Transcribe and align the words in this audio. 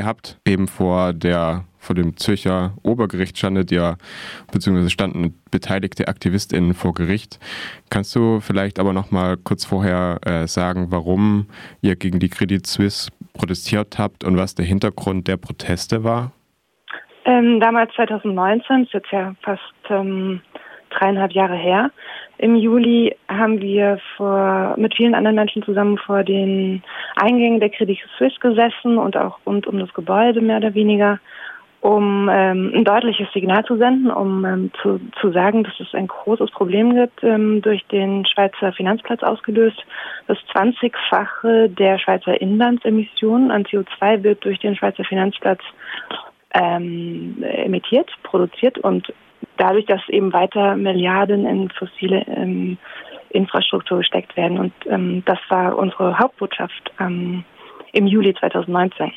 gehabt, 0.00 0.40
eben 0.46 0.66
vor 0.66 1.12
der 1.12 1.64
vor 1.80 1.94
dem 1.94 2.16
Zürcher 2.16 2.74
Obergericht 2.82 3.38
standet 3.38 3.70
ja, 3.70 3.96
beziehungsweise 4.52 4.90
standen 4.90 5.34
beteiligte 5.50 6.08
AktivistInnen 6.08 6.74
vor 6.74 6.92
Gericht. 6.92 7.38
Kannst 7.88 8.14
du 8.14 8.40
vielleicht 8.40 8.78
aber 8.78 8.92
noch 8.92 9.10
mal 9.10 9.38
kurz 9.38 9.64
vorher 9.64 10.18
äh, 10.26 10.46
sagen, 10.46 10.88
warum 10.90 11.46
ihr 11.80 11.96
gegen 11.96 12.18
die 12.18 12.28
Credit 12.28 12.66
Suisse 12.66 13.10
protestiert 13.32 13.98
habt 13.98 14.24
und 14.24 14.36
was 14.36 14.54
der 14.54 14.66
Hintergrund 14.66 15.26
der 15.26 15.38
Proteste 15.38 16.04
war? 16.04 16.32
Ähm, 17.24 17.60
damals 17.60 17.92
2019, 17.94 18.84
ist 18.84 18.92
jetzt 18.92 19.10
ja 19.10 19.34
fast 19.42 19.62
ähm, 19.88 20.40
dreieinhalb 20.90 21.32
Jahre 21.32 21.56
her. 21.56 21.90
Im 22.38 22.56
Juli 22.56 23.16
haben 23.28 23.60
wir 23.60 23.98
vor, 24.16 24.74
mit 24.76 24.94
vielen 24.94 25.14
anderen 25.14 25.36
Menschen 25.36 25.62
zusammen 25.62 25.98
vor 25.98 26.24
den 26.24 26.82
Eingängen 27.16 27.60
der 27.60 27.70
Credit 27.70 27.98
Suisse 28.18 28.38
gesessen 28.40 28.98
und 28.98 29.16
auch 29.16 29.38
rund 29.46 29.66
um 29.66 29.78
das 29.78 29.92
Gebäude 29.94 30.40
mehr 30.40 30.58
oder 30.58 30.74
weniger, 30.74 31.18
um 31.80 32.28
ähm, 32.30 32.72
ein 32.74 32.84
deutliches 32.84 33.32
Signal 33.32 33.64
zu 33.64 33.76
senden, 33.76 34.10
um 34.10 34.44
ähm, 34.44 34.70
zu, 34.82 35.00
zu 35.20 35.32
sagen, 35.32 35.64
dass 35.64 35.78
es 35.80 35.94
ein 35.94 36.08
großes 36.08 36.50
Problem 36.50 36.94
gibt, 36.94 37.22
ähm, 37.24 37.62
durch 37.62 37.84
den 37.86 38.26
Schweizer 38.26 38.72
Finanzplatz 38.72 39.22
ausgelöst. 39.22 39.82
Das 40.26 40.38
20-fache 40.54 41.68
der 41.68 41.98
Schweizer 41.98 42.38
Inlandsemissionen 42.40 43.50
an 43.50 43.64
CO2 43.64 44.22
wird 44.22 44.44
durch 44.44 44.58
den 44.58 44.76
Schweizer 44.76 45.04
Finanzplatz 45.04 45.60
ähm, 46.52 47.42
emittiert, 47.42 48.10
produziert 48.24 48.78
und 48.78 49.12
dadurch, 49.60 49.86
dass 49.86 50.00
eben 50.08 50.32
weiter 50.32 50.76
Milliarden 50.76 51.46
in 51.46 51.70
fossile 51.70 52.24
ähm, 52.26 52.78
Infrastruktur 53.30 53.98
gesteckt 53.98 54.36
werden. 54.36 54.58
Und 54.58 54.72
ähm, 54.86 55.22
das 55.26 55.38
war 55.48 55.76
unsere 55.76 56.18
Hauptbotschaft 56.18 56.90
ähm, 56.98 57.44
im 57.92 58.06
Juli 58.06 58.34
2019. 58.34 59.12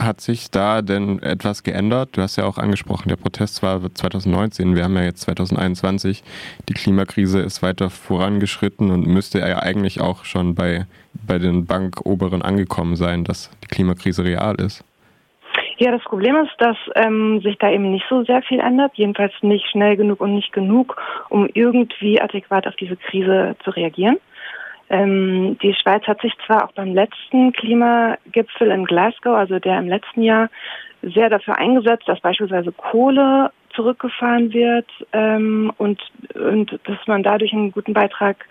Hat 0.00 0.20
sich 0.20 0.52
da 0.52 0.80
denn 0.80 1.20
etwas 1.22 1.64
geändert? 1.64 2.10
Du 2.12 2.22
hast 2.22 2.36
ja 2.36 2.44
auch 2.44 2.56
angesprochen, 2.56 3.08
der 3.08 3.16
Protest 3.16 3.64
war 3.64 3.80
2019, 3.92 4.76
wir 4.76 4.84
haben 4.84 4.94
ja 4.94 5.02
jetzt 5.02 5.22
2021. 5.22 6.22
Die 6.68 6.74
Klimakrise 6.74 7.40
ist 7.40 7.62
weiter 7.62 7.90
vorangeschritten 7.90 8.92
und 8.92 9.08
müsste 9.08 9.40
ja 9.40 9.58
eigentlich 9.58 10.00
auch 10.00 10.24
schon 10.24 10.54
bei, 10.54 10.86
bei 11.26 11.38
den 11.38 11.66
Bankoberen 11.66 12.42
angekommen 12.42 12.94
sein, 12.94 13.24
dass 13.24 13.50
die 13.64 13.66
Klimakrise 13.66 14.24
real 14.24 14.54
ist. 14.60 14.84
Ja, 15.78 15.92
das 15.92 16.02
Problem 16.02 16.34
ist, 16.36 16.54
dass 16.58 16.76
ähm, 16.96 17.40
sich 17.40 17.56
da 17.58 17.70
eben 17.70 17.92
nicht 17.92 18.04
so 18.10 18.24
sehr 18.24 18.42
viel 18.42 18.58
ändert, 18.58 18.92
jedenfalls 18.94 19.32
nicht 19.42 19.64
schnell 19.70 19.96
genug 19.96 20.20
und 20.20 20.34
nicht 20.34 20.52
genug, 20.52 21.00
um 21.28 21.48
irgendwie 21.54 22.20
adäquat 22.20 22.66
auf 22.66 22.74
diese 22.74 22.96
Krise 22.96 23.54
zu 23.62 23.70
reagieren. 23.70 24.18
Ähm, 24.90 25.56
die 25.62 25.74
Schweiz 25.74 26.02
hat 26.08 26.20
sich 26.20 26.32
zwar 26.46 26.64
auch 26.64 26.72
beim 26.72 26.94
letzten 26.94 27.52
Klimagipfel 27.52 28.72
in 28.72 28.86
Glasgow, 28.86 29.36
also 29.36 29.60
der 29.60 29.78
im 29.78 29.88
letzten 29.88 30.22
Jahr, 30.22 30.48
sehr 31.02 31.30
dafür 31.30 31.56
eingesetzt, 31.58 32.08
dass 32.08 32.18
beispielsweise 32.18 32.72
Kohle 32.72 33.52
zurückgefahren 33.74 34.52
wird 34.52 34.90
ähm, 35.12 35.72
und, 35.78 36.00
und 36.34 36.72
dass 36.72 37.06
man 37.06 37.22
dadurch 37.22 37.52
einen 37.52 37.70
guten 37.70 37.92
Beitrag 37.92 38.44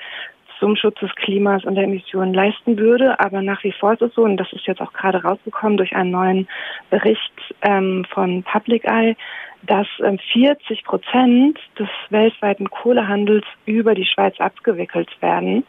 zum 0.60 0.76
Schutz 0.76 1.00
des 1.00 1.14
Klimas 1.16 1.64
und 1.66 1.76
der 1.76 1.86
Emissionen 1.86 2.34
leisten 2.34 2.78
würde. 2.78 3.20
Aber 3.20 3.42
nach 3.42 3.64
wie 3.64 3.72
vor 3.72 3.94
ist 3.94 4.02
es 4.02 4.14
so, 4.14 4.24
und 4.24 4.38
das 4.38 4.52
ist 4.54 4.66
jetzt 4.68 4.82
auch 4.82 4.94
gerade 4.94 5.24
rausgekommen 5.24 5.78
durch 5.78 5.96
einen 5.96 6.12
neuen 6.12 6.48
Bericht 6.90 7.34
ähm, 7.62 8.06
von 8.10 8.44
Public 8.44 8.86
Eye, 8.86 9.16
dass 9.64 9.88
ähm, 10.04 10.20
40 10.34 10.84
Prozent 10.84 11.60
des 11.78 11.90
weltweiten 12.10 12.70
Kohlehandels 12.70 13.46
über 13.66 13.96
die 13.96 14.06
Schweiz 14.06 14.40
abgewickelt 14.40 15.10
werden. 15.22 15.64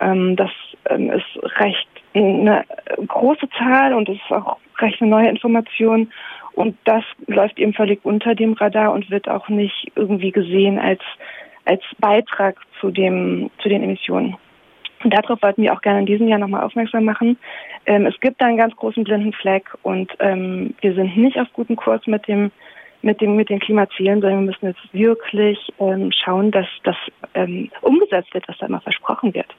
Ähm, 0.00 0.36
das 0.36 0.50
ähm, 0.88 1.10
ist 1.10 1.60
recht 1.60 1.88
eine 2.14 2.64
große 3.06 3.48
Zahl 3.58 3.94
und 3.94 4.08
es 4.08 4.16
ist 4.16 4.30
auch 4.30 4.58
recht 4.78 5.00
eine 5.00 5.10
neue 5.10 5.28
Information. 5.28 6.12
Und 6.54 6.76
das 6.84 7.02
läuft 7.26 7.58
eben 7.58 7.72
völlig 7.72 8.04
unter 8.04 8.34
dem 8.34 8.52
Radar 8.52 8.92
und 8.92 9.10
wird 9.10 9.28
auch 9.28 9.48
nicht 9.48 9.90
irgendwie 9.94 10.32
gesehen 10.32 10.78
als 10.78 11.00
als 11.64 11.82
Beitrag 11.98 12.56
zu, 12.80 12.90
dem, 12.90 13.50
zu 13.58 13.68
den 13.68 13.82
Emissionen. 13.82 14.36
Und 15.04 15.12
darauf 15.12 15.42
wollten 15.42 15.62
wir 15.62 15.72
auch 15.72 15.82
gerne 15.82 16.00
in 16.00 16.06
diesem 16.06 16.28
Jahr 16.28 16.38
nochmal 16.38 16.62
aufmerksam 16.62 17.04
machen. 17.04 17.36
Ähm, 17.86 18.06
es 18.06 18.18
gibt 18.20 18.40
da 18.40 18.46
einen 18.46 18.56
ganz 18.56 18.74
großen 18.76 19.04
blinden 19.04 19.32
Fleck 19.32 19.66
und 19.82 20.12
ähm, 20.20 20.74
wir 20.80 20.94
sind 20.94 21.16
nicht 21.16 21.38
auf 21.38 21.52
gutem 21.52 21.76
Kurs 21.76 22.06
mit 22.06 22.26
dem 22.28 22.50
mit 23.04 23.20
dem 23.20 23.34
mit 23.34 23.48
den 23.48 23.58
Klimazielen, 23.58 24.20
sondern 24.20 24.40
wir 24.40 24.46
müssen 24.52 24.66
jetzt 24.66 24.94
wirklich 24.94 25.58
ähm, 25.80 26.12
schauen, 26.12 26.52
dass 26.52 26.66
das 26.84 26.96
ähm, 27.34 27.68
umgesetzt 27.80 28.32
wird, 28.32 28.46
was 28.46 28.58
da 28.58 28.66
immer 28.66 28.80
versprochen 28.80 29.34
wird. 29.34 29.52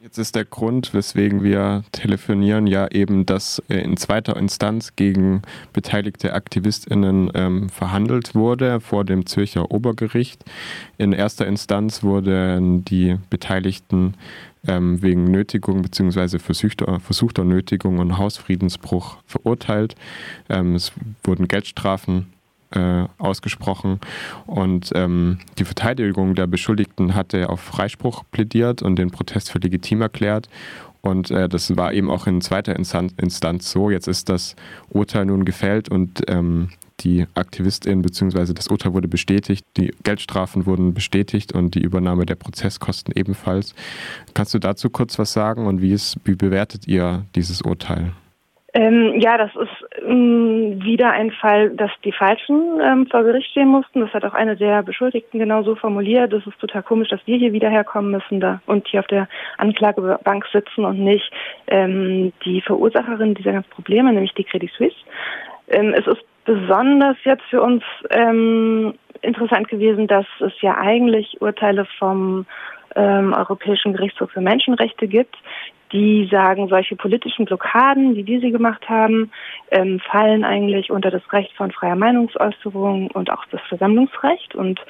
Jetzt 0.00 0.16
ist 0.16 0.36
der 0.36 0.44
Grund, 0.44 0.94
weswegen 0.94 1.42
wir 1.42 1.82
telefonieren, 1.90 2.68
ja 2.68 2.86
eben, 2.88 3.26
dass 3.26 3.60
äh, 3.68 3.78
in 3.78 3.96
zweiter 3.96 4.36
Instanz 4.36 4.94
gegen 4.94 5.42
beteiligte 5.72 6.34
AktivistInnen 6.34 7.32
ähm, 7.34 7.68
verhandelt 7.68 8.36
wurde 8.36 8.78
vor 8.80 9.04
dem 9.04 9.26
Zürcher 9.26 9.72
Obergericht. 9.72 10.44
In 10.98 11.12
erster 11.12 11.48
Instanz 11.48 12.04
wurden 12.04 12.84
die 12.84 13.16
Beteiligten 13.28 14.14
ähm, 14.68 15.02
wegen 15.02 15.24
Nötigung 15.24 15.82
bzw. 15.82 16.38
Versuchter, 16.38 17.00
versuchter 17.00 17.42
Nötigung 17.42 17.98
und 17.98 18.18
Hausfriedensbruch 18.18 19.16
verurteilt. 19.26 19.96
Ähm, 20.48 20.76
es 20.76 20.92
wurden 21.24 21.48
Geldstrafen 21.48 22.26
äh, 22.74 23.04
ausgesprochen. 23.18 24.00
Und 24.46 24.90
ähm, 24.94 25.38
die 25.58 25.64
Verteidigung 25.64 26.34
der 26.34 26.46
Beschuldigten 26.46 27.14
hatte 27.14 27.48
auf 27.48 27.60
Freispruch 27.60 28.24
plädiert 28.30 28.82
und 28.82 28.96
den 28.96 29.10
Protest 29.10 29.50
für 29.50 29.58
legitim 29.58 30.02
erklärt. 30.02 30.48
Und 31.00 31.30
äh, 31.30 31.48
das 31.48 31.76
war 31.76 31.92
eben 31.92 32.10
auch 32.10 32.26
in 32.26 32.40
zweiter 32.40 32.76
Instanz 32.76 33.70
so. 33.70 33.90
Jetzt 33.90 34.08
ist 34.08 34.28
das 34.28 34.56
Urteil 34.90 35.26
nun 35.26 35.44
gefällt 35.44 35.88
und 35.88 36.22
ähm, 36.28 36.70
die 37.00 37.26
Aktivistin 37.34 38.02
bzw. 38.02 38.52
das 38.52 38.68
Urteil 38.68 38.92
wurde 38.92 39.08
bestätigt, 39.08 39.64
die 39.76 39.94
Geldstrafen 40.02 40.66
wurden 40.66 40.94
bestätigt 40.94 41.52
und 41.52 41.74
die 41.74 41.80
Übernahme 41.80 42.26
der 42.26 42.34
Prozesskosten 42.34 43.14
ebenfalls. 43.16 43.74
Kannst 44.34 44.54
du 44.54 44.58
dazu 44.58 44.90
kurz 44.90 45.18
was 45.18 45.32
sagen 45.32 45.66
und 45.66 45.80
wie, 45.80 45.92
ist, 45.92 46.18
wie 46.24 46.34
bewertet 46.34 46.88
ihr 46.88 47.24
dieses 47.34 47.62
Urteil? 47.62 48.12
Ähm, 48.74 49.14
ja, 49.18 49.38
das 49.38 49.50
ist 49.56 49.77
wieder 50.08 51.10
ein 51.10 51.30
Fall, 51.30 51.70
dass 51.70 51.90
die 52.04 52.12
Falschen 52.12 52.80
ähm, 52.82 53.06
vor 53.06 53.22
Gericht 53.24 53.50
stehen 53.50 53.68
mussten. 53.68 54.00
Das 54.00 54.12
hat 54.14 54.24
auch 54.24 54.34
eine 54.34 54.56
der 54.56 54.82
Beschuldigten 54.82 55.38
genau 55.38 55.62
so 55.62 55.74
formuliert. 55.74 56.32
Das 56.32 56.46
ist 56.46 56.58
total 56.58 56.82
komisch, 56.82 57.08
dass 57.08 57.20
wir 57.26 57.36
hier 57.36 57.52
wieder 57.52 57.68
herkommen 57.68 58.10
müssen 58.10 58.40
da 58.40 58.60
und 58.66 58.88
hier 58.88 59.00
auf 59.00 59.06
der 59.06 59.28
Anklagebank 59.58 60.46
sitzen 60.52 60.84
und 60.84 60.98
nicht 60.98 61.30
ähm, 61.66 62.32
die 62.44 62.60
Verursacherin 62.62 63.34
dieser 63.34 63.52
ganzen 63.52 63.70
Probleme, 63.70 64.12
nämlich 64.12 64.34
die 64.34 64.44
Credit 64.44 64.70
Suisse. 64.76 64.96
Ähm, 65.68 65.94
es 65.94 66.06
ist 66.06 66.24
besonders 66.44 67.16
jetzt 67.24 67.44
für 67.50 67.60
uns 67.60 67.82
ähm, 68.10 68.94
interessant 69.20 69.68
gewesen, 69.68 70.06
dass 70.06 70.26
es 70.40 70.52
ja 70.62 70.76
eigentlich 70.78 71.40
Urteile 71.40 71.84
vom 71.98 72.46
ähm, 72.96 73.34
Europäischen 73.34 73.92
Gerichtshof 73.92 74.30
für 74.30 74.40
Menschenrechte 74.40 75.06
gibt, 75.06 75.36
die 75.92 76.28
sagen, 76.30 76.68
solche 76.68 76.96
politischen 76.96 77.44
Blockaden, 77.44 78.16
wie 78.16 78.26
wir 78.26 78.40
sie 78.40 78.50
gemacht 78.50 78.88
haben, 78.88 79.30
ähm, 79.70 80.00
fallen 80.00 80.44
eigentlich 80.44 80.90
unter 80.90 81.10
das 81.10 81.22
Recht 81.32 81.52
von 81.56 81.70
freier 81.70 81.96
Meinungsäußerung 81.96 83.10
und 83.10 83.30
auch 83.30 83.44
das 83.50 83.60
Versammlungsrecht 83.68 84.54
und 84.54 84.80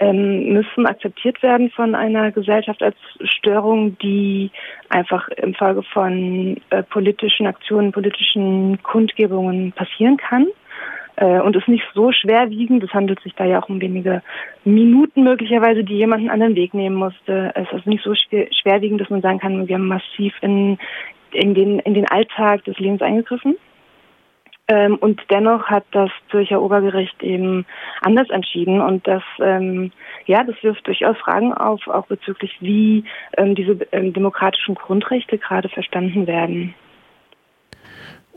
ähm, 0.00 0.52
müssen 0.52 0.86
akzeptiert 0.86 1.42
werden 1.42 1.70
von 1.70 1.94
einer 1.94 2.32
Gesellschaft 2.32 2.82
als 2.82 2.96
Störung, 3.24 3.96
die 3.98 4.50
einfach 4.88 5.28
im 5.28 5.54
Folge 5.54 5.82
von 5.82 6.60
äh, 6.70 6.82
politischen 6.82 7.46
Aktionen, 7.46 7.92
politischen 7.92 8.82
Kundgebungen 8.82 9.72
passieren 9.72 10.16
kann 10.16 10.46
äh, 11.16 11.40
und 11.40 11.56
ist 11.56 11.68
nicht 11.68 11.84
so 11.94 12.12
schwerwiegend. 12.12 12.82
Es 12.82 12.92
handelt 12.92 13.20
sich 13.20 13.34
da 13.34 13.44
ja 13.44 13.62
auch 13.62 13.68
um 13.68 13.80
wenige 13.80 14.22
Minuten 14.64 15.24
möglicherweise, 15.24 15.84
die 15.84 15.96
jemanden 15.96 16.30
an 16.30 16.40
den 16.40 16.56
Weg 16.56 16.74
nehmen 16.74 16.96
musste. 16.96 17.52
Es 17.54 17.70
ist 17.72 17.86
nicht 17.86 18.04
so 18.04 18.14
schwer, 18.14 18.46
schwerwiegend, 18.52 19.00
dass 19.00 19.10
man 19.10 19.22
sagen 19.22 19.38
kann, 19.38 19.68
wir 19.68 19.74
haben 19.76 19.88
massiv 19.88 20.34
in, 20.40 20.78
in, 21.32 21.54
den, 21.54 21.78
in 21.80 21.94
den 21.94 22.08
Alltag 22.08 22.64
des 22.64 22.78
Lebens 22.78 23.02
eingegriffen. 23.02 23.56
Ähm, 24.66 24.96
und 24.96 25.20
dennoch 25.30 25.66
hat 25.66 25.84
das 25.92 26.10
Zürcher 26.30 26.62
Obergericht 26.62 27.22
eben 27.22 27.66
anders 28.00 28.30
entschieden 28.30 28.80
und 28.80 29.06
das, 29.06 29.22
ähm, 29.38 29.92
ja, 30.24 30.42
das 30.42 30.56
wirft 30.62 30.86
durchaus 30.86 31.18
Fragen 31.18 31.52
auf, 31.52 31.86
auch 31.86 32.06
bezüglich 32.06 32.56
wie 32.60 33.04
ähm, 33.36 33.54
diese 33.54 33.86
ähm, 33.92 34.14
demokratischen 34.14 34.74
Grundrechte 34.74 35.36
gerade 35.36 35.68
verstanden 35.68 36.26
werden. 36.26 36.74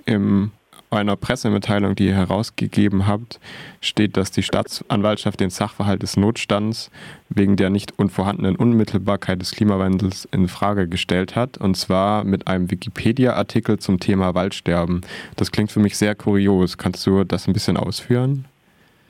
Im 0.05 0.51
einer 0.89 1.15
Pressemitteilung, 1.15 1.95
die 1.95 2.07
ihr 2.07 2.15
herausgegeben 2.15 3.07
habt, 3.07 3.39
steht, 3.81 4.17
dass 4.17 4.31
die 4.31 4.43
Staatsanwaltschaft 4.43 5.39
den 5.39 5.49
Sachverhalt 5.49 6.01
des 6.01 6.17
Notstands 6.17 6.91
wegen 7.29 7.55
der 7.55 7.69
nicht 7.69 7.93
unvorhandenen 7.97 8.55
Unmittelbarkeit 8.55 9.41
des 9.41 9.51
Klimawandels 9.51 10.25
in 10.31 10.47
Frage 10.47 10.87
gestellt 10.87 11.35
hat, 11.35 11.57
und 11.57 11.75
zwar 11.75 12.23
mit 12.23 12.47
einem 12.47 12.71
Wikipedia-Artikel 12.71 13.79
zum 13.79 13.99
Thema 13.99 14.33
Waldsterben. 14.33 15.01
Das 15.35 15.51
klingt 15.51 15.71
für 15.71 15.79
mich 15.79 15.97
sehr 15.97 16.15
kurios. 16.15 16.77
Kannst 16.77 17.05
du 17.05 17.23
das 17.23 17.47
ein 17.47 17.53
bisschen 17.53 17.77
ausführen? 17.77 18.45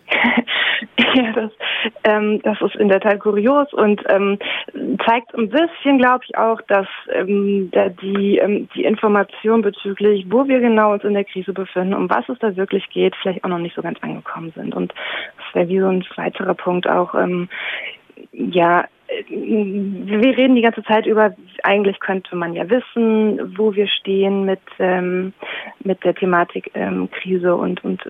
ja, 1.15 1.31
das 1.33 1.51
Ähm, 2.03 2.41
das 2.43 2.59
ist 2.61 2.75
in 2.75 2.89
der 2.89 2.99
Tat 2.99 3.19
kurios 3.19 3.71
und 3.73 4.01
ähm, 4.09 4.37
zeigt 5.05 5.33
ein 5.35 5.49
bisschen, 5.49 5.97
glaube 5.97 6.23
ich, 6.27 6.37
auch, 6.37 6.61
dass 6.67 6.87
ähm, 7.11 7.69
da 7.71 7.89
die, 7.89 8.37
ähm, 8.37 8.67
die 8.75 8.83
Information 8.83 9.61
bezüglich, 9.61 10.25
wo 10.29 10.47
wir 10.47 10.59
genau 10.59 10.93
uns 10.93 11.03
in 11.03 11.13
der 11.13 11.25
Krise 11.25 11.53
befinden, 11.53 11.93
um 11.93 12.09
was 12.09 12.27
es 12.29 12.39
da 12.39 12.55
wirklich 12.55 12.89
geht, 12.89 13.15
vielleicht 13.21 13.43
auch 13.43 13.49
noch 13.49 13.59
nicht 13.59 13.75
so 13.75 13.81
ganz 13.81 13.99
angekommen 14.01 14.51
sind. 14.55 14.75
Und 14.75 14.93
das 15.37 15.55
wäre 15.55 15.69
wie 15.69 15.79
so 15.79 15.87
ein 15.87 16.05
weiterer 16.15 16.53
Punkt 16.53 16.87
auch, 16.89 17.13
ähm, 17.15 17.49
ja, 18.31 18.85
wir 19.29 20.37
reden 20.37 20.55
die 20.55 20.61
ganze 20.61 20.83
Zeit 20.83 21.05
über, 21.05 21.33
eigentlich 21.63 21.99
könnte 21.99 22.35
man 22.35 22.53
ja 22.53 22.69
wissen, 22.69 23.57
wo 23.57 23.73
wir 23.73 23.87
stehen 23.87 24.45
mit, 24.45 24.59
ähm, 24.79 25.33
mit 25.83 26.03
der 26.03 26.13
Thematik 26.13 26.71
ähm, 26.73 27.09
Krise 27.11 27.55
und, 27.55 27.83
und 27.85 28.01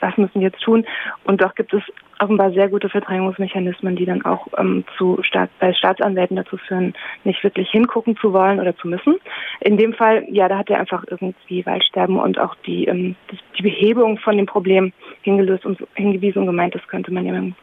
was 0.00 0.16
müssen 0.16 0.40
wir 0.40 0.48
jetzt 0.48 0.62
tun. 0.62 0.84
Und 1.24 1.42
doch 1.42 1.54
gibt 1.54 1.72
es 1.74 1.82
offenbar 2.18 2.52
sehr 2.52 2.68
gute 2.68 2.88
Verdrängungsmechanismen, 2.88 3.96
die 3.96 4.04
dann 4.04 4.24
auch 4.24 4.46
ähm, 4.56 4.84
zu 4.96 5.18
Staat, 5.22 5.50
bei 5.58 5.72
Staatsanwälten 5.74 6.36
dazu 6.36 6.56
führen, 6.56 6.94
nicht 7.24 7.42
wirklich 7.42 7.68
hingucken 7.70 8.16
zu 8.16 8.32
wollen 8.32 8.60
oder 8.60 8.76
zu 8.76 8.88
müssen. 8.88 9.16
In 9.60 9.76
dem 9.76 9.92
Fall, 9.92 10.24
ja, 10.30 10.48
da 10.48 10.58
hat 10.58 10.70
er 10.70 10.78
einfach 10.80 11.04
irgendwie 11.08 11.66
Waldsterben 11.66 12.16
und 12.16 12.38
auch 12.38 12.54
die, 12.66 12.86
ähm, 12.86 13.16
die 13.58 13.62
Behebung 13.62 14.18
von 14.18 14.36
dem 14.36 14.46
Problem 14.46 14.92
hingelöst 15.22 15.66
und 15.66 15.84
hingewiesen 15.94 16.40
und 16.40 16.46
gemeint, 16.46 16.74
das 16.74 16.86
könnte 16.86 17.12
man 17.12 17.26
ja 17.26 17.32
dem 17.32 17.54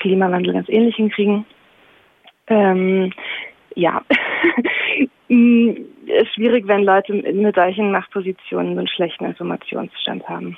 Klimawandel 0.00 0.54
ganz 0.54 0.68
ähnlich 0.68 0.96
hinkriegen. 0.96 1.44
Ähm, 2.46 3.12
ja, 3.74 4.02
mm, 5.28 5.70
ist 6.06 6.34
schwierig, 6.34 6.66
wenn 6.66 6.82
Leute 6.84 7.12
mit 7.12 7.54
solchen 7.54 7.92
Machtpositionen 7.92 8.78
einen 8.78 8.88
schlechten 8.88 9.26
Informationsstand 9.26 10.28
haben. 10.28 10.56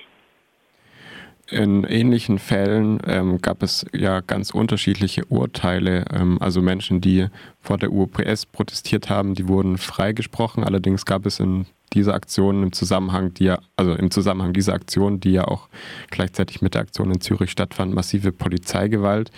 In 1.50 1.82
ähnlichen 1.82 2.38
Fällen 2.38 3.00
ähm, 3.06 3.40
gab 3.40 3.62
es 3.64 3.84
ja 3.92 4.20
ganz 4.20 4.50
unterschiedliche 4.50 5.24
Urteile. 5.24 6.04
Ähm, 6.12 6.38
also 6.40 6.62
Menschen, 6.62 7.00
die 7.00 7.26
vor 7.60 7.76
der 7.76 7.92
UPS 7.92 8.46
protestiert 8.46 9.10
haben, 9.10 9.34
die 9.34 9.48
wurden 9.48 9.76
freigesprochen. 9.76 10.62
Allerdings 10.62 11.04
gab 11.04 11.26
es 11.26 11.40
in 11.40 11.66
dieser 11.92 12.14
Aktion 12.14 12.62
im 12.62 12.72
Zusammenhang, 12.72 13.34
die 13.34 13.44
ja, 13.44 13.58
also 13.76 13.94
im 13.94 14.12
Zusammenhang 14.12 14.52
dieser 14.52 14.74
Aktion, 14.74 15.18
die 15.18 15.32
ja 15.32 15.48
auch 15.48 15.68
gleichzeitig 16.10 16.62
mit 16.62 16.74
der 16.74 16.82
Aktion 16.82 17.10
in 17.10 17.20
Zürich 17.20 17.50
stattfand, 17.50 17.94
massive 17.94 18.30
Polizeigewalt. 18.30 19.32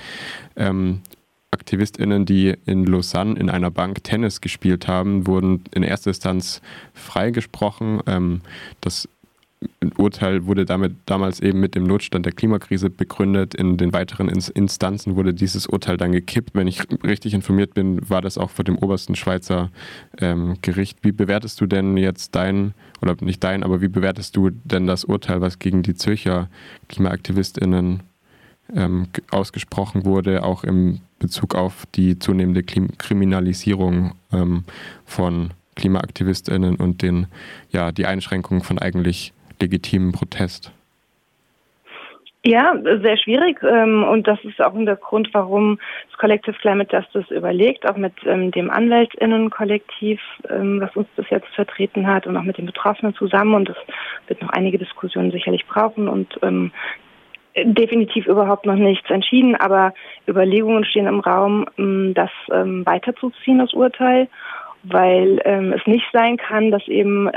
Ähm, 0.56 1.00
AktivistInnen, 1.50 2.26
die 2.26 2.54
in 2.66 2.84
Lausanne 2.84 3.38
in 3.38 3.48
einer 3.48 3.70
Bank 3.70 4.04
Tennis 4.04 4.40
gespielt 4.40 4.88
haben, 4.88 5.26
wurden 5.26 5.64
in 5.74 5.82
erster 5.82 6.10
Instanz 6.10 6.60
freigesprochen. 6.94 8.00
Ähm, 8.06 8.40
das 8.80 9.08
Urteil 9.96 10.46
wurde 10.46 10.64
damit 10.64 10.94
damals 11.06 11.40
eben 11.40 11.60
mit 11.60 11.74
dem 11.74 11.84
Notstand 11.84 12.26
der 12.26 12.32
Klimakrise 12.32 12.90
begründet. 12.90 13.54
In 13.54 13.76
den 13.76 13.92
weiteren 13.92 14.28
Instanzen 14.28 15.16
wurde 15.16 15.34
dieses 15.34 15.66
Urteil 15.66 15.96
dann 15.96 16.12
gekippt. 16.12 16.50
Wenn 16.54 16.66
ich 16.66 16.82
richtig 17.04 17.34
informiert 17.34 17.74
bin, 17.74 18.08
war 18.08 18.20
das 18.20 18.38
auch 18.38 18.50
vor 18.50 18.64
dem 18.64 18.78
obersten 18.78 19.14
Schweizer 19.14 19.70
ähm, 20.18 20.56
Gericht. 20.62 20.98
Wie 21.02 21.12
bewertest 21.12 21.60
du 21.60 21.66
denn 21.66 21.96
jetzt 21.96 22.34
dein, 22.34 22.74
oder 23.00 23.16
nicht 23.20 23.42
dein, 23.44 23.62
aber 23.62 23.80
wie 23.80 23.88
bewertest 23.88 24.36
du 24.36 24.50
denn 24.50 24.86
das 24.86 25.04
Urteil, 25.04 25.40
was 25.40 25.58
gegen 25.58 25.82
die 25.82 25.94
Zürcher 25.94 26.48
KlimaaktivistInnen 26.88 28.02
ähm, 28.74 29.08
ausgesprochen 29.30 30.04
wurde, 30.04 30.44
auch 30.44 30.64
im 30.64 31.00
Bezug 31.18 31.54
auf 31.54 31.86
die 31.94 32.18
zunehmende 32.18 32.62
Kriminalisierung 32.62 34.12
ähm, 34.32 34.64
von 35.04 35.50
KlimaaktivistInnen 35.76 36.76
und 36.76 37.02
den, 37.02 37.26
ja, 37.70 37.92
die 37.92 38.06
Einschränkung 38.06 38.62
von 38.62 38.78
eigentlich 38.78 39.32
legitimen 39.62 40.12
Protest? 40.12 40.72
Ja, 42.44 42.74
sehr 42.82 43.16
schwierig. 43.18 43.62
Ähm, 43.62 44.02
und 44.02 44.26
das 44.26 44.38
ist 44.42 44.60
auch 44.60 44.74
der 44.74 44.96
Grund, 44.96 45.28
warum 45.32 45.78
das 46.10 46.18
Collective 46.18 46.56
Climate 46.56 46.96
Justice 46.96 47.32
überlegt, 47.32 47.88
auch 47.88 47.96
mit 47.96 48.14
ähm, 48.26 48.50
dem 48.50 48.68
Anwältinnenkollektiv, 48.68 50.20
ähm, 50.50 50.80
was 50.80 50.94
uns 50.96 51.06
bis 51.14 51.30
jetzt 51.30 51.46
vertreten 51.54 52.08
hat 52.08 52.26
und 52.26 52.36
auch 52.36 52.42
mit 52.42 52.58
den 52.58 52.66
Betroffenen 52.66 53.14
zusammen. 53.14 53.54
Und 53.54 53.68
es 53.68 53.76
wird 54.26 54.42
noch 54.42 54.50
einige 54.50 54.78
Diskussionen 54.78 55.30
sicherlich 55.30 55.64
brauchen. 55.66 56.08
Und 56.08 56.38
definitiv 57.54 58.26
überhaupt 58.26 58.64
noch 58.64 58.76
nichts 58.76 59.10
entschieden, 59.10 59.54
aber 59.54 59.92
Überlegungen 60.26 60.86
stehen 60.86 61.06
im 61.06 61.20
Raum, 61.20 61.66
das 62.14 62.30
weiterzuziehen, 62.48 63.58
das 63.58 63.74
Urteil, 63.74 64.28
weil 64.84 65.38
es 65.76 65.86
nicht 65.86 66.06
sein 66.14 66.38
kann, 66.38 66.70
dass 66.70 66.88
eben 66.88 67.30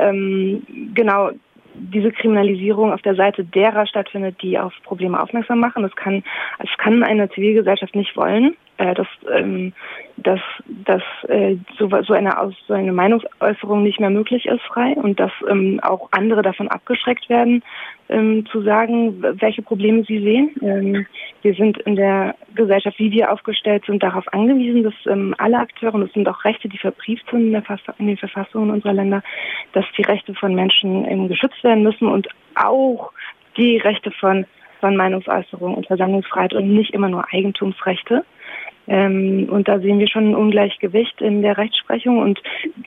genau 0.93 1.31
diese 1.77 2.11
Kriminalisierung 2.11 2.91
auf 2.91 3.01
der 3.01 3.15
Seite 3.15 3.43
derer 3.43 3.85
stattfindet, 3.85 4.41
die 4.41 4.57
auf 4.57 4.73
Probleme 4.83 5.21
aufmerksam 5.21 5.59
machen. 5.59 5.83
Das 5.83 5.95
kann, 5.95 6.23
das 6.59 6.69
kann 6.77 7.03
eine 7.03 7.29
Zivilgesellschaft 7.29 7.95
nicht 7.95 8.15
wollen, 8.15 8.55
dass, 8.77 9.07
ähm, 9.31 9.73
dass, 10.17 10.41
dass 10.67 11.01
äh, 11.27 11.55
so, 11.77 11.89
so, 12.03 12.13
eine, 12.13 12.33
so 12.67 12.73
eine 12.73 12.91
Meinungsäußerung 12.91 13.83
nicht 13.83 13.99
mehr 13.99 14.09
möglich 14.09 14.45
ist 14.45 14.61
frei 14.63 14.93
und 14.93 15.19
dass 15.19 15.31
ähm, 15.49 15.79
auch 15.81 16.09
andere 16.11 16.41
davon 16.41 16.67
abgeschreckt 16.67 17.29
werden, 17.29 17.63
ähm, 18.09 18.45
zu 18.51 18.61
sagen, 18.61 19.23
welche 19.39 19.61
Probleme 19.61 20.03
sie 20.03 20.19
sehen. 20.19 20.51
Ähm, 20.61 21.05
wir 21.41 21.53
sind 21.53 21.77
in 21.79 21.95
der 21.95 22.35
Gesellschaft, 22.53 22.99
wie 22.99 23.11
wir 23.11 23.31
aufgestellt 23.31 23.83
sind, 23.85 24.03
darauf 24.03 24.31
angewiesen, 24.33 24.83
dass 24.83 24.93
ähm, 25.07 25.33
alle 25.37 25.57
Akteure, 25.57 25.95
und 25.95 26.03
es 26.03 26.13
sind 26.13 26.27
auch 26.27 26.43
Rechte, 26.43 26.69
die 26.69 26.77
verbrieft 26.77 27.25
sind 27.31 27.47
in, 27.47 27.51
der 27.51 27.63
in 27.97 28.07
den 28.07 28.17
Verfassungen 28.17 28.71
unserer 28.71 28.93
Länder, 28.93 29.23
dass 29.73 29.85
die 29.97 30.03
Rechte 30.03 30.33
von 30.33 30.53
Menschen 30.53 31.05
ähm, 31.05 31.27
geschützt 31.27 31.63
werden 31.63 31.83
müssen 31.83 32.07
und 32.07 32.27
auch 32.55 33.11
die 33.57 33.77
Rechte 33.77 34.11
von, 34.11 34.45
von 34.79 34.95
Meinungsäußerung 34.95 35.75
und 35.75 35.87
Versammlungsfreiheit 35.87 36.53
und 36.53 36.73
nicht 36.73 36.93
immer 36.93 37.09
nur 37.09 37.25
Eigentumsrechte. 37.31 38.25
Ähm, 38.87 39.47
und 39.49 39.67
da 39.67 39.79
sehen 39.79 39.99
wir 39.99 40.07
schon 40.07 40.31
ein 40.31 40.35
Ungleichgewicht 40.35 41.21
in 41.21 41.41
der 41.41 41.57
Rechtsprechung. 41.57 42.19
Und 42.19 42.41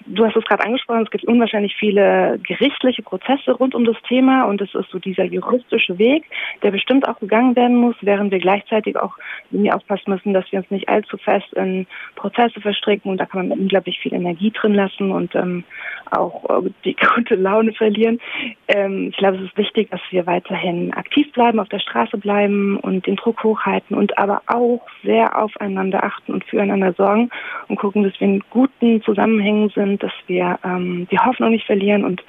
du 0.07 0.25
hast 0.25 0.37
es 0.37 0.45
gerade 0.45 0.65
angesprochen, 0.65 1.03
es 1.05 1.11
gibt 1.11 1.25
unwahrscheinlich 1.25 1.75
viele 1.77 2.39
gerichtliche 2.43 3.03
Prozesse 3.03 3.53
rund 3.53 3.75
um 3.75 3.85
das 3.85 3.97
Thema. 4.09 4.45
Und 4.45 4.61
es 4.61 4.75
ist 4.75 4.91
so 4.91 4.99
dieser 4.99 5.25
juristische 5.25 5.99
Weg, 5.99 6.25
der 6.63 6.71
bestimmt 6.71 7.09
auch 7.09 7.19
gegangen 7.19 7.57
werden 7.57 7.77
muss, 7.77 7.97
während 8.01 8.31
wir 8.31 8.39
gleichzeitig 8.39 8.97
auch 8.97 9.17
irgendwie 9.51 9.73
aufpassen 9.73 10.11
müssen, 10.11 10.35
dass 10.35 10.51
wir 10.53 10.61
uns 10.61 10.71
nicht 10.71 10.89
allzu 10.89 11.17
fest 11.17 11.53
in 11.55 11.87
Prozesse 12.15 12.61
verstricken. 12.61 13.11
Und 13.11 13.19
da 13.19 13.27
kann 13.27 13.49
man 13.49 13.59
unglaublich 13.59 13.99
viel 13.99 14.15
Energie 14.15 14.51
drin 14.51 14.75
lassen 14.75 15.11
und 15.11 15.35
ähm, 15.35 15.65
auch 16.11 16.65
äh, 16.65 16.71
die 16.85 16.97
gute 17.15 17.35
Laune 17.35 17.73
verlieren. 17.73 18.21
Ähm, 18.69 19.09
ich 19.11 19.17
glaube, 19.17 19.39
es 19.39 19.45
ist 19.45 19.57
wichtig, 19.57 19.91
dass 19.91 20.01
wir 20.11 20.27
weiterhin 20.27 20.93
aktiv 20.95 21.31
bleiben, 21.33 21.59
auf 21.61 21.69
der 21.69 21.81
Straße 21.81 22.19
bleiben 22.19 22.79
und 22.79 23.07
den 23.07 23.17
Druck 23.17 23.43
hochhalten 23.43 23.97
und 23.97 24.17
aber 24.19 24.43
auch 24.47 24.87
sehr 25.03 25.37
aufeinander 25.41 25.88
aufeinander 25.89 26.05
achten 26.05 26.33
und 26.33 26.45
füreinander 26.45 26.93
sorgen 26.95 27.31
und 27.69 27.77
gucken, 27.77 28.03
dass 28.03 28.19
wir 28.21 28.29
in 28.29 28.43
guten 28.51 29.03
Zusammenhängen 29.03 29.71
sind, 29.71 30.03
dass 30.03 30.13
wir 30.27 30.59
ähm, 30.65 31.07
die 31.11 31.19
Hoffnung 31.19 31.51
nicht 31.51 31.67
verlieren 31.67 32.05
und 32.05 32.23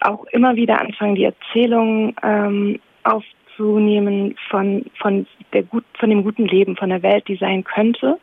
auch 0.00 0.24
immer 0.32 0.56
wieder 0.56 0.80
anfangen, 0.80 1.14
die 1.14 1.24
Erzählungen 1.24 2.14
ähm, 2.22 2.80
aufzunehmen 3.04 4.34
von, 4.50 4.84
von, 5.00 5.26
der 5.52 5.62
gut, 5.62 5.84
von 5.98 6.10
dem 6.10 6.22
guten 6.22 6.46
Leben, 6.46 6.76
von 6.76 6.90
der 6.90 7.02
Welt, 7.02 7.26
die 7.28 7.36
sein 7.36 7.64
könnte. 7.64 8.18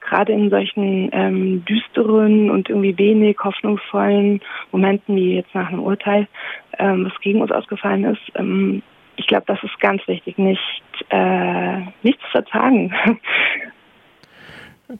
Gerade 0.00 0.32
in 0.32 0.50
solchen 0.50 1.10
ähm, 1.12 1.64
düsteren 1.64 2.50
und 2.50 2.68
irgendwie 2.68 2.98
wenig 2.98 3.36
hoffnungsvollen 3.38 4.40
Momenten, 4.72 5.14
wie 5.14 5.36
jetzt 5.36 5.54
nach 5.54 5.68
einem 5.68 5.80
Urteil, 5.80 6.26
ähm, 6.78 7.04
was 7.04 7.20
gegen 7.20 7.40
uns 7.40 7.52
ausgefallen 7.52 8.04
ist, 8.04 8.20
ähm, 8.34 8.82
ich 9.16 9.26
glaube, 9.26 9.44
das 9.46 9.62
ist 9.62 9.78
ganz 9.78 10.06
wichtig, 10.08 10.38
nicht, 10.38 10.82
äh, 11.10 11.80
nichts 12.02 12.24
verzagen. 12.32 12.92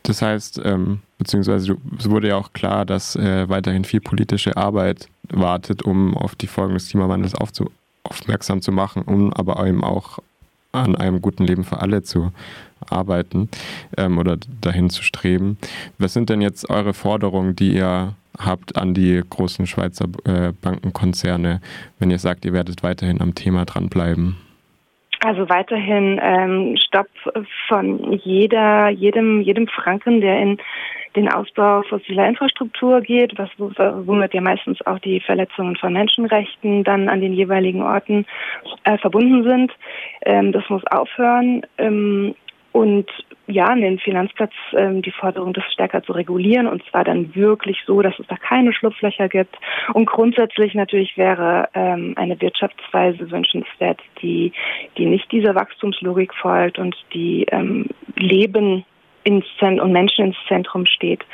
Das 0.03 0.23
heißt, 0.23 0.61
ähm, 0.65 1.01
beziehungsweise 1.19 1.77
es 1.99 2.11
wurde 2.11 2.29
ja 2.29 2.37
auch 2.37 2.53
klar, 2.53 2.85
dass 2.85 3.17
äh, 3.17 3.49
weiterhin 3.49 3.85
viel 3.85 4.01
politische 4.01 4.57
Arbeit 4.57 5.09
wartet, 5.29 5.83
um 5.83 6.17
auf 6.17 6.35
die 6.35 6.47
Folgen 6.47 6.75
des 6.75 6.89
Klimawandels 6.89 7.35
aufzu 7.35 7.71
aufmerksam 8.05 8.63
zu 8.63 8.73
machen, 8.73 9.03
um 9.03 9.33
aber 9.33 9.65
eben 9.67 9.85
auch 9.85 10.19
an 10.73 10.97
einem 10.97 11.21
guten 11.21 11.45
Leben 11.45 11.65
für 11.65 11.81
alle 11.81 12.03
zu 12.03 12.33
arbeiten 12.89 13.49
ähm, 13.97 14.19
oder 14.19 14.39
dahin 14.61 14.91
zu 14.91 15.03
streben. 15.03 15.59
Was 15.99 16.15
sind 16.15 16.31
denn 16.31 16.41
jetzt 16.41 16.69
eure 16.71 16.95
Forderungen, 16.95 17.55
die 17.55 17.75
ihr 17.75 18.15
habt 18.39 18.77
an 18.77 18.95
die 18.95 19.23
großen 19.29 19.67
Schweizer 19.67 20.07
äh, 20.25 20.53
Bankenkonzerne, 20.61 21.61
wenn 21.99 22.11
ihr 22.11 22.19
sagt, 22.19 22.45
ihr 22.45 22.53
werdet 22.53 22.83
weiterhin 22.83 23.21
am 23.21 23.35
Thema 23.35 23.65
dranbleiben? 23.65 24.37
Also 25.25 25.49
weiterhin 25.49 26.21
ähm, 26.21 26.77
Stopp 26.77 27.09
von 27.69 28.13
jeder, 28.25 28.89
jedem, 28.89 29.41
jedem 29.41 29.69
Franken, 29.69 30.21
der 30.21 30.39
in 30.39 30.59
den 31.15 31.33
Ausbau 31.33 31.83
fossiler 31.83 32.27
Infrastruktur 32.27 33.01
geht, 33.01 33.39
was 33.39 33.51
womit 33.59 34.35
ja 34.35 34.41
meistens 34.41 34.85
auch 34.87 34.99
die 34.99 35.21
Verletzungen 35.21 35.77
von 35.77 35.93
Menschenrechten 35.93 36.83
dann 36.83 37.09
an 37.09 37.21
den 37.21 37.35
jeweiligen 37.35 37.83
Orten 37.83 38.27
äh, 38.85 38.99
verbunden 38.99 39.49
sind. 39.49 39.73
Ähm, 40.23 40.51
das 40.51 40.69
muss 40.69 40.83
aufhören. 40.87 41.63
Ähm, 41.79 42.35
und 42.73 43.09
ja, 43.47 43.67
an 43.67 43.81
den 43.81 43.99
Finanzplatz 43.99 44.53
ähm, 44.73 45.03
die 45.03 45.11
Forderung, 45.11 45.53
das 45.53 45.65
stärker 45.73 46.03
zu 46.03 46.13
regulieren 46.13 46.67
und 46.67 46.85
zwar 46.91 47.05
dann 47.05 47.35
wirklich 47.35 47.79
so, 47.87 48.01
dass 48.01 48.19
es 48.19 48.27
da 48.29 48.37
keine 48.37 48.73
Schlupflöcher 48.73 49.29
gibt. 49.29 49.57
Und 49.93 50.07
grundsätzlich 50.07 50.75
natürlich 50.75 51.17
wäre 51.17 51.69
ähm, 51.75 52.15
eine 52.17 52.41
Wirtschaftsweise 52.41 53.31
wünschenswert, 53.31 54.01
die, 54.23 54.53
die 54.97 55.07
nicht 55.07 55.31
dieser 55.33 55.55
Wachstumslogik 55.55 56.35
folgt 56.35 56.79
und 56.79 56.97
die 57.13 57.45
ähm, 57.51 57.87
Leben 58.17 58.85
ins 59.25 59.45
Zentrum 59.59 59.87
und 59.87 59.93
Menschen 59.93 60.27
ins 60.27 60.37
Zentrum 60.49 60.87
steht 60.87 61.25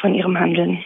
von 0.00 0.14
ihrem 0.14 0.38
Handeln. 0.38 0.84